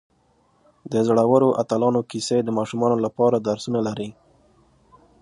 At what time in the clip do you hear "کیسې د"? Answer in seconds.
2.09-2.49